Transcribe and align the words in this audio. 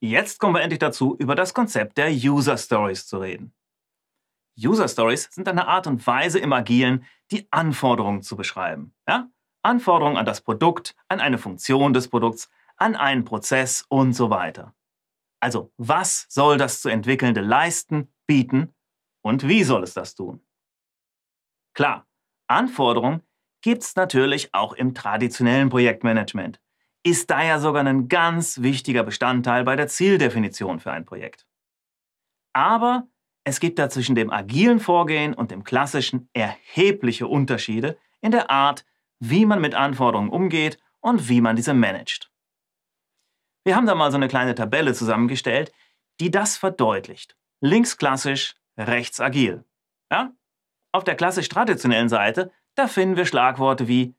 Jetzt 0.00 0.38
kommen 0.38 0.54
wir 0.54 0.62
endlich 0.62 0.78
dazu, 0.78 1.16
über 1.18 1.34
das 1.34 1.54
Konzept 1.54 1.96
der 1.96 2.10
User 2.10 2.58
Stories 2.58 3.06
zu 3.06 3.18
reden. 3.18 3.54
User 4.58 4.88
Stories 4.88 5.28
sind 5.30 5.48
eine 5.48 5.68
Art 5.68 5.86
und 5.86 6.06
Weise 6.06 6.38
im 6.38 6.52
Agilen, 6.52 7.04
die 7.30 7.46
Anforderungen 7.50 8.22
zu 8.22 8.36
beschreiben. 8.36 8.94
Ja? 9.08 9.28
Anforderungen 9.62 10.16
an 10.16 10.26
das 10.26 10.40
Produkt, 10.40 10.94
an 11.08 11.20
eine 11.20 11.38
Funktion 11.38 11.92
des 11.92 12.08
Produkts, 12.08 12.50
an 12.76 12.94
einen 12.94 13.24
Prozess 13.24 13.84
und 13.88 14.12
so 14.12 14.30
weiter. 14.30 14.74
Also, 15.40 15.72
was 15.76 16.26
soll 16.28 16.58
das 16.58 16.80
zu 16.80 16.88
entwickelnde 16.88 17.40
leisten, 17.40 18.12
bieten 18.26 18.74
und 19.22 19.46
wie 19.48 19.64
soll 19.64 19.82
es 19.82 19.94
das 19.94 20.14
tun? 20.14 20.44
Klar, 21.74 22.06
Anforderungen 22.48 23.22
gibt 23.62 23.82
es 23.82 23.96
natürlich 23.96 24.54
auch 24.54 24.72
im 24.72 24.94
traditionellen 24.94 25.68
Projektmanagement 25.68 26.60
ist 27.06 27.30
daher 27.30 27.60
sogar 27.60 27.86
ein 27.86 28.08
ganz 28.08 28.62
wichtiger 28.62 29.04
Bestandteil 29.04 29.62
bei 29.62 29.76
der 29.76 29.86
Zieldefinition 29.86 30.80
für 30.80 30.90
ein 30.90 31.04
Projekt. 31.04 31.46
Aber 32.52 33.06
es 33.44 33.60
gibt 33.60 33.78
da 33.78 33.88
zwischen 33.88 34.16
dem 34.16 34.28
agilen 34.32 34.80
Vorgehen 34.80 35.32
und 35.32 35.52
dem 35.52 35.62
klassischen 35.62 36.28
erhebliche 36.32 37.28
Unterschiede 37.28 37.96
in 38.20 38.32
der 38.32 38.50
Art, 38.50 38.84
wie 39.20 39.46
man 39.46 39.60
mit 39.60 39.76
Anforderungen 39.76 40.30
umgeht 40.30 40.80
und 40.98 41.28
wie 41.28 41.40
man 41.40 41.54
diese 41.54 41.74
managt. 41.74 42.32
Wir 43.64 43.76
haben 43.76 43.86
da 43.86 43.94
mal 43.94 44.10
so 44.10 44.16
eine 44.16 44.26
kleine 44.26 44.56
Tabelle 44.56 44.92
zusammengestellt, 44.92 45.72
die 46.18 46.32
das 46.32 46.56
verdeutlicht. 46.56 47.36
Links 47.60 47.98
klassisch, 47.98 48.56
rechts 48.76 49.20
agil. 49.20 49.64
Ja? 50.10 50.32
Auf 50.90 51.04
der 51.04 51.14
klassisch 51.14 51.48
traditionellen 51.48 52.08
Seite, 52.08 52.50
da 52.74 52.88
finden 52.88 53.16
wir 53.16 53.26
Schlagworte 53.26 53.86
wie 53.86 54.16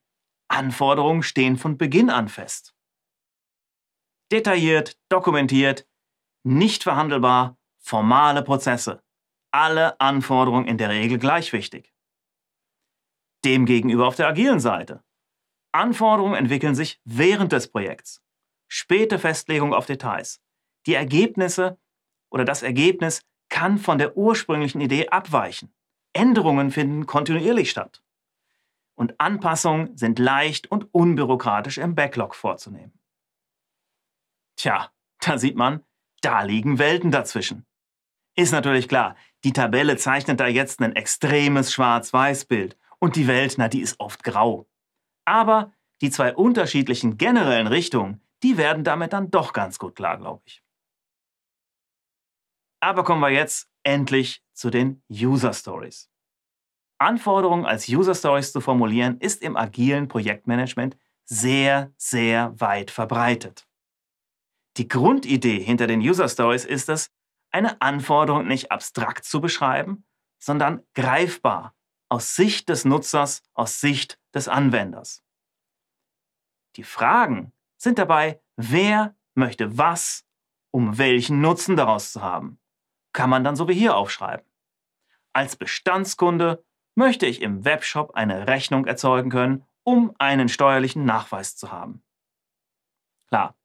Anforderungen 0.48 1.22
stehen 1.22 1.58
von 1.58 1.78
Beginn 1.78 2.09
an 2.09 2.30
fest 2.30 2.77
detailliert, 4.31 4.98
dokumentiert, 5.09 5.88
nicht 6.44 6.84
verhandelbar, 6.84 7.58
formale 7.80 8.44
Prozesse. 8.44 9.03
Alle 9.52 10.00
Anforderungen 10.00 10.67
in 10.67 10.78
der 10.78 10.89
Regel 10.89 11.17
gleich 11.17 11.53
wichtig. 11.53 11.94
Demgegenüber 13.45 14.08
auf 14.08 14.16
der 14.16 14.28
agilen 14.28 14.59
Seite. 14.59 15.03
Anforderungen 15.72 16.36
entwickeln 16.36 16.75
sich 16.75 17.00
während 17.05 17.52
des 17.52 17.70
Projekts. 17.70 18.22
Späte 18.67 19.20
Festlegung 19.20 19.73
auf 19.73 19.86
Details. 19.86 20.42
Die 20.86 20.94
Ergebnisse 20.94 21.78
oder 22.30 22.45
das 22.45 22.64
Ergebnis 22.64 23.22
kann 23.50 23.78
von 23.78 23.98
der 23.98 24.17
ursprünglichen 24.17 24.81
Idee 24.81 25.09
abweichen. 25.09 25.73
Änderungen 26.14 26.72
finden 26.72 27.05
kontinuierlich 27.05 27.70
statt. 27.70 28.03
Und 28.95 29.20
Anpassungen 29.20 29.95
sind 29.95 30.20
leicht 30.20 30.72
und 30.72 30.94
unbürokratisch 30.94 31.78
im 31.78 31.94
Backlog 31.94 32.36
vorzunehmen. 32.36 32.97
Tja, 34.58 34.91
da 35.19 35.38
sieht 35.38 35.55
man, 35.55 35.86
da 36.22 36.41
liegen 36.41 36.80
Welten 36.80 37.11
dazwischen. 37.11 37.66
Ist 38.36 38.52
natürlich 38.52 38.88
klar, 38.88 39.16
die 39.44 39.53
Tabelle 39.53 39.97
zeichnet 39.97 40.39
da 40.39 40.47
jetzt 40.47 40.81
ein 40.81 40.95
extremes 40.95 41.72
Schwarz-Weiß-Bild 41.73 42.77
und 42.99 43.16
die 43.16 43.27
Welt, 43.27 43.55
na, 43.58 43.67
die 43.67 43.81
ist 43.81 43.99
oft 43.99 44.23
grau. 44.23 44.67
Aber 45.25 45.73
die 46.02 46.09
zwei 46.09 46.36
unterschiedlichen 46.36 47.17
generellen 47.17 47.67
Richtungen, 47.67 48.22
die 48.44 48.58
werden 48.58 48.83
damit 48.83 49.14
dann 49.14 49.31
doch 49.31 49.53
ganz 49.53 49.80
gut 49.80 49.95
klar, 49.95 50.17
glaube 50.17 50.41
ich. 50.45 50.64
Aber 52.80 53.03
kommen 53.03 53.21
wir 53.21 53.30
jetzt 53.30 53.69
endlich 53.83 54.44
zu 54.53 54.69
den 54.69 55.03
User 55.09 55.53
Stories. 55.53 56.09
Anforderungen 56.99 57.66
als 57.66 57.88
User 57.88 58.16
Stories 58.16 58.52
zu 58.52 58.61
formulieren, 58.61 59.19
ist 59.19 59.42
im 59.42 59.55
agilen 59.55 60.08
Projektmanagement 60.08 60.97
sehr, 61.25 61.92
sehr 61.97 62.59
weit 62.59 62.89
verbreitet. 62.89 63.67
Die 64.78 64.88
Grundidee 64.88 65.59
hinter 65.59 65.88
den 65.88 66.02
User 66.02 66.30
Stories 66.30 66.64
ist 66.64 66.88
es, 66.89 67.11
eine 67.52 67.81
Anforderung 67.81 68.47
nicht 68.47 68.72
abstrakt 68.72 69.25
zu 69.25 69.42
beschreiben, 69.42 70.06
sondern 70.38 70.83
greifbar 70.94 71.75
aus 72.09 72.36
Sicht 72.36 72.70
des 72.70 72.86
Nutzers, 72.86 73.42
aus 73.54 73.82
Sicht 73.82 74.20
des 74.33 74.48
Anwenders. 74.48 75.23
Die 76.76 76.83
Fragen 76.83 77.54
sind 77.77 77.98
dabei, 77.98 78.39
wer 78.55 79.15
möchte 79.33 79.77
was, 79.77 80.26
um 80.71 80.98
welchen 80.99 81.42
Nutzen 81.42 81.76
daraus 81.76 82.11
zu 82.11 82.21
haben. 82.21 82.59
Kann 83.14 83.32
man 83.32 83.44
dann 83.44 83.55
so 83.55 83.67
wie 83.67 83.73
hier 83.73 83.95
aufschreiben. 83.95 84.45
Als 85.33 85.55
Bestandskunde 85.55 86.64
möchte 86.94 87.26
ich 87.26 87.42
im 87.42 87.65
Webshop 87.65 88.11
eine 88.15 88.48
Rechnung 88.48 88.86
erzeugen 88.86 89.32
können, 89.32 89.65
um 89.83 90.14
einen 90.20 90.49
steuerlichen 90.49 91.04
Nachweis 91.05 91.55
zu 91.55 91.71
haben. 91.71 92.04
Klar, 93.27 93.57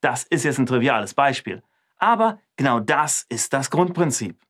das 0.00 0.24
ist 0.24 0.44
jetzt 0.44 0.58
ein 0.58 0.66
triviales 0.66 1.14
Beispiel. 1.14 1.62
Aber 1.98 2.40
genau 2.56 2.80
das 2.80 3.26
ist 3.28 3.52
das 3.52 3.70
Grundprinzip. 3.70 4.40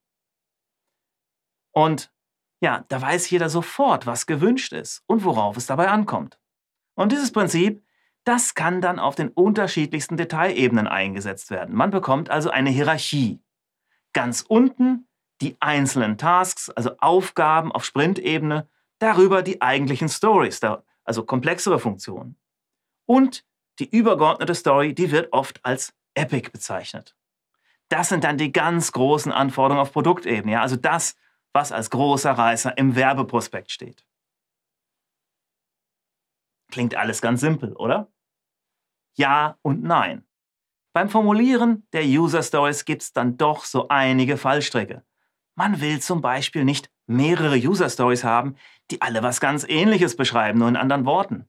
Und 1.72 2.12
ja, 2.60 2.84
da 2.88 3.00
weiß 3.00 3.30
jeder 3.30 3.48
sofort, 3.48 4.06
was 4.06 4.26
gewünscht 4.26 4.72
ist 4.72 5.02
und 5.06 5.24
worauf 5.24 5.56
es 5.56 5.66
dabei 5.66 5.88
ankommt. 5.88 6.38
Und 6.94 7.12
dieses 7.12 7.32
Prinzip, 7.32 7.84
das 8.24 8.54
kann 8.54 8.80
dann 8.80 8.98
auf 8.98 9.14
den 9.14 9.28
unterschiedlichsten 9.28 10.16
Detailebenen 10.16 10.86
eingesetzt 10.86 11.50
werden. 11.50 11.74
Man 11.74 11.90
bekommt 11.90 12.30
also 12.30 12.50
eine 12.50 12.70
Hierarchie. 12.70 13.40
Ganz 14.12 14.44
unten 14.46 15.06
die 15.40 15.56
einzelnen 15.60 16.18
Tasks, 16.18 16.68
also 16.70 16.90
Aufgaben 16.98 17.70
auf 17.70 17.84
Sprintebene, 17.84 18.68
darüber 18.98 19.42
die 19.42 19.62
eigentlichen 19.62 20.08
Stories, 20.08 20.60
also 21.04 21.24
komplexere 21.24 21.78
Funktionen. 21.78 22.36
Und 23.06 23.46
die 23.78 23.88
übergeordnete 23.88 24.54
Story, 24.54 24.94
die 24.94 25.10
wird 25.10 25.32
oft 25.32 25.64
als 25.64 25.94
Epic 26.14 26.50
bezeichnet. 26.50 27.16
Das 27.88 28.08
sind 28.08 28.24
dann 28.24 28.36
die 28.36 28.52
ganz 28.52 28.92
großen 28.92 29.32
Anforderungen 29.32 29.80
auf 29.80 29.92
Produktebene, 29.92 30.52
ja? 30.52 30.62
also 30.62 30.76
das, 30.76 31.16
was 31.52 31.72
als 31.72 31.90
großer 31.90 32.32
Reißer 32.32 32.76
im 32.76 32.94
Werbeprospekt 32.96 33.70
steht. 33.70 34.04
Klingt 36.70 36.94
alles 36.94 37.22
ganz 37.22 37.40
simpel, 37.40 37.72
oder? 37.74 38.12
Ja 39.14 39.58
und 39.62 39.82
nein. 39.82 40.24
Beim 40.92 41.08
Formulieren 41.08 41.86
der 41.92 42.04
User 42.04 42.42
Stories 42.42 42.84
gibt 42.84 43.02
es 43.02 43.12
dann 43.12 43.36
doch 43.36 43.64
so 43.64 43.88
einige 43.88 44.36
Fallstricke. 44.36 45.04
Man 45.54 45.80
will 45.80 46.00
zum 46.00 46.20
Beispiel 46.20 46.64
nicht 46.64 46.90
mehrere 47.06 47.56
User 47.56 47.88
Stories 47.88 48.22
haben, 48.22 48.56
die 48.90 49.00
alle 49.00 49.22
was 49.22 49.40
ganz 49.40 49.64
Ähnliches 49.68 50.16
beschreiben, 50.16 50.58
nur 50.58 50.68
in 50.68 50.76
anderen 50.76 51.04
Worten. 51.04 51.48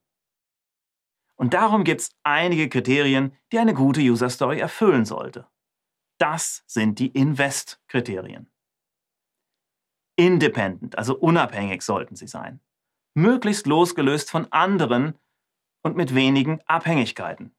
Und 1.40 1.54
darum 1.54 1.86
gibt 1.86 2.02
es 2.02 2.12
einige 2.24 2.68
Kriterien, 2.68 3.34
die 3.54 3.60
eine 3.60 3.74
gute 3.74 4.02
User 4.02 4.30
Story 4.30 4.60
erfüllen 4.60 5.06
sollte. 5.06 5.48
Das 6.18 6.66
sind 6.68 7.00
die 7.00 7.08
Invest-Kriterien. 7.08 8.52
Independent, 10.18 10.98
also 10.98 11.18
unabhängig 11.18 11.82
sollten 11.82 12.18
sie 12.18 12.28
sein. 12.28 12.60
Möglichst 13.14 13.68
losgelöst 13.68 14.30
von 14.30 14.52
anderen 14.52 15.18
und 15.82 15.96
mit 15.96 16.14
wenigen 16.14 16.60
Abhängigkeiten. 16.66 17.56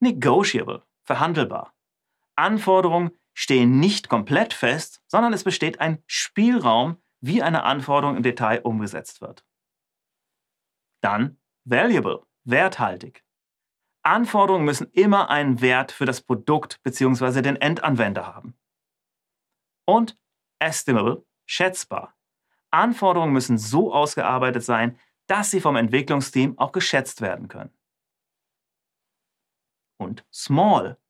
Negotiable, 0.00 0.84
verhandelbar. 1.02 1.74
Anforderungen 2.34 3.10
stehen 3.34 3.78
nicht 3.78 4.08
komplett 4.08 4.54
fest, 4.54 5.02
sondern 5.06 5.34
es 5.34 5.44
besteht 5.44 5.80
ein 5.80 6.02
Spielraum, 6.06 6.96
wie 7.20 7.42
eine 7.42 7.64
Anforderung 7.64 8.16
im 8.16 8.22
Detail 8.22 8.62
umgesetzt 8.62 9.20
wird. 9.20 9.44
Dann 11.02 11.38
Valuable, 11.68 12.24
werthaltig. 12.44 13.24
Anforderungen 14.04 14.64
müssen 14.64 14.88
immer 14.92 15.30
einen 15.30 15.60
Wert 15.60 15.90
für 15.90 16.04
das 16.04 16.20
Produkt 16.20 16.80
bzw. 16.84 17.42
den 17.42 17.56
Endanwender 17.56 18.24
haben. 18.32 18.56
Und 19.84 20.16
estimable, 20.60 21.26
schätzbar. 21.44 22.14
Anforderungen 22.70 23.32
müssen 23.32 23.58
so 23.58 23.92
ausgearbeitet 23.92 24.62
sein, 24.62 24.96
dass 25.26 25.50
sie 25.50 25.60
vom 25.60 25.74
Entwicklungsteam 25.74 26.56
auch 26.56 26.70
geschätzt 26.70 27.20
werden 27.20 27.48
können. 27.48 27.76
Und 29.98 30.24
small, 30.32 31.00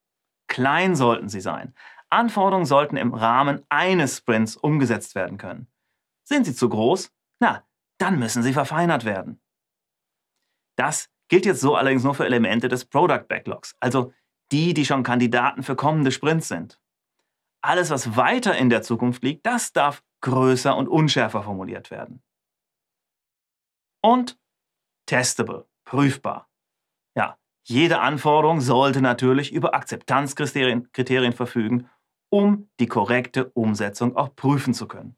klein 0.46 0.96
sollten 0.96 1.28
sie 1.28 1.42
sein. 1.42 1.74
Anforderungen 2.08 2.64
sollten 2.64 2.96
im 2.96 3.12
Rahmen 3.12 3.66
eines 3.68 4.16
Sprints 4.16 4.56
umgesetzt 4.56 5.14
werden 5.14 5.36
können. 5.36 5.66
Sind 6.24 6.46
sie 6.46 6.54
zu 6.54 6.70
groß? 6.70 7.12
Na, 7.40 7.62
dann 7.98 8.18
müssen 8.18 8.42
sie 8.42 8.54
verfeinert 8.54 9.04
werden. 9.04 9.38
Das 10.76 11.08
gilt 11.28 11.46
jetzt 11.46 11.60
so 11.60 11.74
allerdings 11.74 12.04
nur 12.04 12.14
für 12.14 12.24
Elemente 12.24 12.68
des 12.68 12.84
Product 12.84 13.24
Backlogs, 13.28 13.74
also 13.80 14.12
die, 14.52 14.74
die 14.74 14.84
schon 14.84 15.02
Kandidaten 15.02 15.62
für 15.62 15.74
kommende 15.74 16.12
Sprints 16.12 16.48
sind. 16.48 16.80
Alles, 17.62 17.90
was 17.90 18.16
weiter 18.16 18.56
in 18.56 18.70
der 18.70 18.82
Zukunft 18.82 19.24
liegt, 19.24 19.44
das 19.44 19.72
darf 19.72 20.04
größer 20.20 20.76
und 20.76 20.88
unschärfer 20.88 21.42
formuliert 21.42 21.90
werden. 21.90 22.22
Und 24.02 24.38
testable, 25.06 25.66
prüfbar. 25.84 26.48
Ja, 27.16 27.38
jede 27.64 28.00
Anforderung 28.00 28.60
sollte 28.60 29.00
natürlich 29.00 29.52
über 29.52 29.74
Akzeptanzkriterien 29.74 30.92
Kriterien 30.92 31.32
verfügen, 31.32 31.90
um 32.30 32.68
die 32.78 32.86
korrekte 32.86 33.50
Umsetzung 33.50 34.16
auch 34.16 34.34
prüfen 34.36 34.74
zu 34.74 34.86
können. 34.86 35.16